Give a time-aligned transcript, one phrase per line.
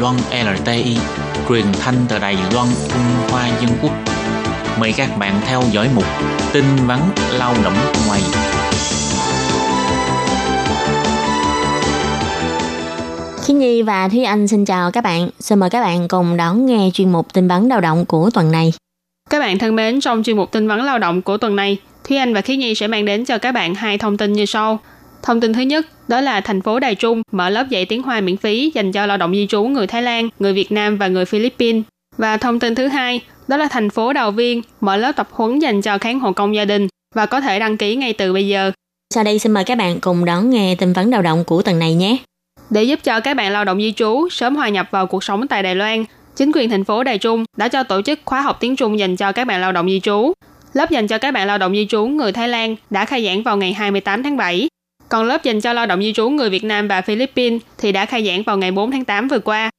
[0.00, 0.96] Loan LTI,
[1.48, 3.92] truyền thanh từ Đài Loan, Trung Hoa Dân Quốc.
[4.80, 6.04] Mời các bạn theo dõi mục
[6.52, 7.00] tin vắn
[7.32, 7.74] lao động
[8.06, 8.20] ngoài.
[13.44, 15.28] Khi Nhi và Thúy Anh xin chào các bạn.
[15.40, 18.52] Xin mời các bạn cùng đón nghe chuyên mục tin vắn lao động của tuần
[18.52, 18.72] này.
[19.30, 22.16] Các bạn thân mến, trong chuyên mục tin vắn lao động của tuần này, Thúy
[22.16, 24.78] Anh và Khí Nhi sẽ mang đến cho các bạn hai thông tin như sau.
[25.26, 28.20] Thông tin thứ nhất, đó là thành phố Đài Trung mở lớp dạy tiếng Hoa
[28.20, 31.08] miễn phí dành cho lao động di trú người Thái Lan, người Việt Nam và
[31.08, 31.82] người Philippines.
[32.16, 35.58] Và thông tin thứ hai, đó là thành phố Đào Viên mở lớp tập huấn
[35.58, 38.48] dành cho kháng hộ công gia đình và có thể đăng ký ngay từ bây
[38.48, 38.70] giờ.
[39.14, 41.78] Sau đây xin mời các bạn cùng đón nghe tin vấn lao động của tuần
[41.78, 42.16] này nhé.
[42.70, 45.48] Để giúp cho các bạn lao động di trú sớm hòa nhập vào cuộc sống
[45.48, 46.04] tại Đài Loan,
[46.36, 49.16] chính quyền thành phố Đài Trung đã cho tổ chức khóa học tiếng Trung dành
[49.16, 50.32] cho các bạn lao động di trú.
[50.72, 53.42] Lớp dành cho các bạn lao động di trú người Thái Lan đã khai giảng
[53.42, 54.68] vào ngày 28 tháng 7.
[55.08, 58.06] Còn lớp dành cho lao động di trú người Việt Nam và Philippines thì đã
[58.06, 59.70] khai giảng vào ngày 4 tháng 8 vừa qua.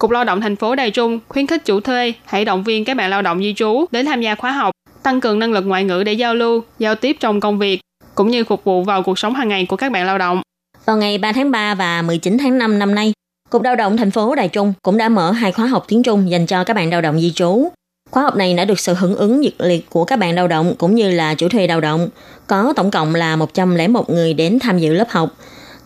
[0.00, 2.96] Cục Lao động thành phố Đài Trung khuyến khích chủ thuê hãy động viên các
[2.96, 5.84] bạn lao động di trú đến tham gia khóa học, tăng cường năng lực ngoại
[5.84, 7.80] ngữ để giao lưu, giao tiếp trong công việc,
[8.14, 10.42] cũng như phục vụ vào cuộc sống hàng ngày của các bạn lao động.
[10.84, 13.12] Vào ngày 3 tháng 3 và 19 tháng 5 năm nay,
[13.50, 16.30] Cục Lao động thành phố Đài Trung cũng đã mở hai khóa học tiếng Trung
[16.30, 17.68] dành cho các bạn lao động di trú.
[18.12, 20.74] Khóa học này đã được sự hưởng ứng nhiệt liệt của các bạn lao động
[20.78, 22.08] cũng như là chủ thuê lao động.
[22.46, 25.30] Có tổng cộng là 101 người đến tham dự lớp học.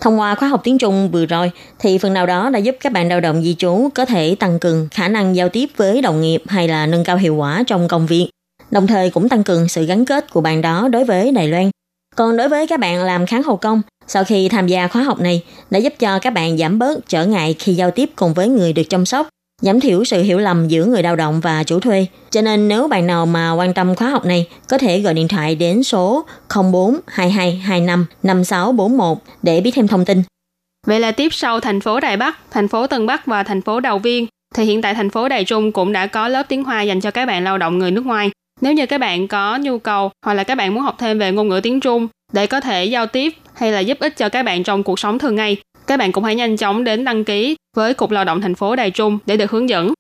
[0.01, 2.93] Thông qua khóa học tiếng Trung vừa rồi thì phần nào đó đã giúp các
[2.93, 6.21] bạn lao động di trú có thể tăng cường khả năng giao tiếp với đồng
[6.21, 8.31] nghiệp hay là nâng cao hiệu quả trong công việc.
[8.71, 11.71] Đồng thời cũng tăng cường sự gắn kết của bạn đó đối với Đài Loan.
[12.17, 15.21] Còn đối với các bạn làm kháng hậu công, sau khi tham gia khóa học
[15.21, 18.49] này đã giúp cho các bạn giảm bớt trở ngại khi giao tiếp cùng với
[18.49, 19.29] người được chăm sóc,
[19.63, 22.07] giảm thiểu sự hiểu lầm giữa người lao động và chủ thuê.
[22.31, 25.29] Cho nên nếu bạn nào mà quan tâm khóa học này, có thể gọi điện
[25.29, 26.27] thoại đến số
[26.73, 30.23] 04 2225 5641 để biết thêm thông tin.
[30.87, 33.81] Vậy là tiếp sau thành phố Đài Bắc, thành phố Tân Bắc và thành phố
[33.81, 36.83] Đào Viên, thì hiện tại thành phố Đài Trung cũng đã có lớp tiếng Hoa
[36.83, 38.31] dành cho các bạn lao động người nước ngoài.
[38.61, 41.33] Nếu như các bạn có nhu cầu hoặc là các bạn muốn học thêm về
[41.33, 44.43] ngôn ngữ tiếng Trung để có thể giao tiếp hay là giúp ích cho các
[44.43, 47.57] bạn trong cuộc sống thường ngày, các bạn cũng hãy nhanh chóng đến đăng ký
[47.77, 49.93] với Cục Lao động thành phố Đài Trung để được hướng dẫn.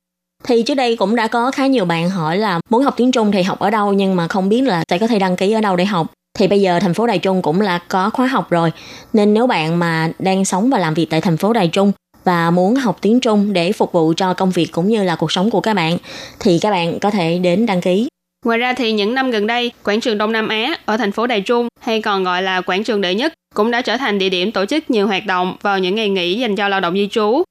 [0.44, 3.32] Thì trước đây cũng đã có khá nhiều bạn hỏi là muốn học tiếng Trung
[3.32, 5.60] thì học ở đâu, nhưng mà không biết là sẽ có thể đăng ký ở
[5.60, 6.06] đâu để học.
[6.38, 8.72] Thì bây giờ thành phố Đài Trung cũng là có khóa học rồi.
[9.12, 11.92] Nên nếu bạn mà đang sống và làm việc tại thành phố Đài Trung
[12.24, 15.32] và muốn học tiếng Trung để phục vụ cho công việc cũng như là cuộc
[15.32, 15.98] sống của các bạn,
[16.40, 18.08] thì các bạn có thể đến đăng ký.
[18.46, 21.26] Ngoài ra thì những năm gần đây, quảng trường Đông Nam Á ở thành phố
[21.26, 24.28] Đài Trung hay còn gọi là quảng trường đệ nhất cũng đã trở thành địa
[24.28, 27.08] điểm tổ chức nhiều hoạt động vào những ngày nghỉ dành cho lao động di
[27.08, 27.42] trú.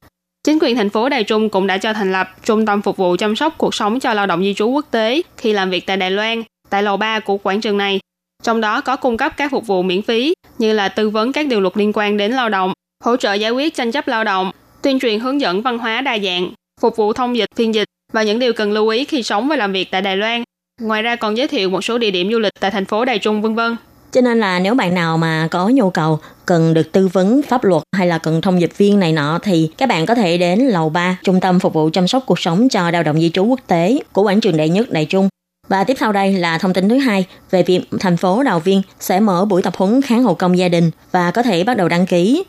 [0.44, 3.16] Chính quyền thành phố Đài Trung cũng đã cho thành lập trung tâm phục vụ
[3.16, 5.96] chăm sóc cuộc sống cho lao động di trú quốc tế khi làm việc tại
[5.96, 8.00] Đài Loan, tại lầu 3 của quảng trường này.
[8.42, 11.46] Trong đó có cung cấp các phục vụ miễn phí như là tư vấn các
[11.46, 12.72] điều luật liên quan đến lao động,
[13.04, 14.50] hỗ trợ giải quyết tranh chấp lao động,
[14.82, 18.22] tuyên truyền hướng dẫn văn hóa đa dạng, phục vụ thông dịch, phiên dịch và
[18.22, 20.42] những điều cần lưu ý khi sống và làm việc tại Đài Loan.
[20.82, 23.18] Ngoài ra còn giới thiệu một số địa điểm du lịch tại thành phố Đài
[23.18, 23.76] Trung vân vân.
[24.12, 27.64] Cho nên là nếu bạn nào mà có nhu cầu cần được tư vấn pháp
[27.64, 30.60] luật hay là cần thông dịch viên này nọ thì các bạn có thể đến
[30.60, 33.44] lầu 3 Trung tâm phục vụ chăm sóc cuộc sống cho lao động di trú
[33.44, 35.28] quốc tế của quảng trường đại nhất Đại Trung.
[35.68, 38.82] Và tiếp sau đây là thông tin thứ hai về việc thành phố Đào Viên
[39.00, 41.88] sẽ mở buổi tập huấn kháng hậu công gia đình và có thể bắt đầu
[41.88, 42.44] đăng ký.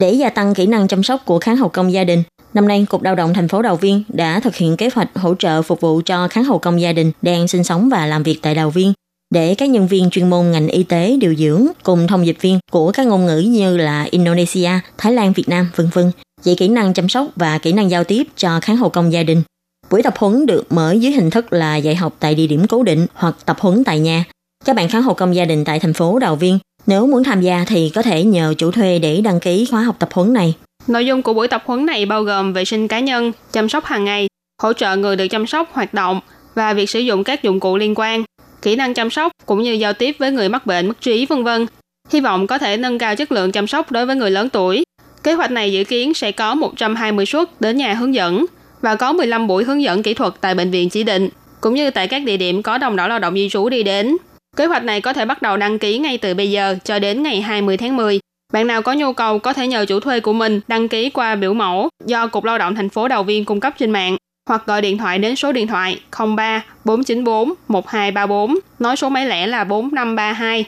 [0.00, 2.22] Để gia tăng kỹ năng chăm sóc của kháng hậu công gia đình,
[2.54, 5.34] năm nay Cục Lao động thành phố Đào Viên đã thực hiện kế hoạch hỗ
[5.34, 8.38] trợ phục vụ cho kháng hộ công gia đình đang sinh sống và làm việc
[8.42, 8.92] tại Đào Viên
[9.30, 12.58] để các nhân viên chuyên môn ngành y tế điều dưỡng cùng thông dịch viên
[12.70, 16.10] của các ngôn ngữ như là Indonesia, Thái Lan, Việt Nam, vân vân
[16.42, 19.22] dạy kỹ năng chăm sóc và kỹ năng giao tiếp cho kháng hộ công gia
[19.22, 19.42] đình.
[19.90, 22.82] Buổi tập huấn được mở dưới hình thức là dạy học tại địa điểm cố
[22.82, 24.24] định hoặc tập huấn tại nhà.
[24.64, 27.40] Các bạn kháng hộ công gia đình tại thành phố Đào Viên nếu muốn tham
[27.40, 30.54] gia thì có thể nhờ chủ thuê để đăng ký khóa học tập huấn này.
[30.86, 33.84] Nội dung của buổi tập huấn này bao gồm vệ sinh cá nhân, chăm sóc
[33.84, 34.26] hàng ngày,
[34.62, 36.20] hỗ trợ người được chăm sóc hoạt động
[36.54, 38.24] và việc sử dụng các dụng cụ liên quan
[38.64, 41.44] kỹ năng chăm sóc cũng như giao tiếp với người mắc bệnh mất trí vân
[41.44, 41.66] vân.
[42.10, 44.84] Hy vọng có thể nâng cao chất lượng chăm sóc đối với người lớn tuổi.
[45.22, 48.46] Kế hoạch này dự kiến sẽ có 120 suất đến nhà hướng dẫn
[48.80, 51.28] và có 15 buổi hướng dẫn kỹ thuật tại bệnh viện chỉ định,
[51.60, 54.16] cũng như tại các địa điểm có đồng đảo lao động di trú đi đến.
[54.56, 57.22] Kế hoạch này có thể bắt đầu đăng ký ngay từ bây giờ cho đến
[57.22, 58.20] ngày 20 tháng 10.
[58.54, 61.34] Bạn nào có nhu cầu có thể nhờ chủ thuê của mình đăng ký qua
[61.34, 64.16] biểu mẫu do Cục Lao động thành phố Đào Viên cung cấp trên mạng
[64.48, 66.00] hoặc gọi điện thoại đến số điện thoại
[66.36, 70.64] 03 494 1234, nói số máy lẻ là 4532.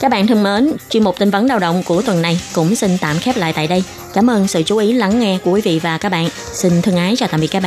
[0.00, 2.90] Các bạn thân mến, chuyên mục tin vấn lao động của tuần này cũng xin
[3.00, 3.82] tạm khép lại tại đây.
[4.14, 6.28] Cảm ơn sự chú ý lắng nghe của quý vị và các bạn.
[6.52, 7.56] Xin thân ái chào tạm biệt các bạn.